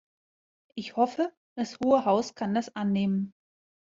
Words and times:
Ich 0.73 0.95
hoffe, 0.95 1.31
das 1.55 1.79
Hohe 1.79 2.05
Haus 2.05 2.33
kann 2.33 2.55
das 2.55 2.75
annehmen. 2.75 3.35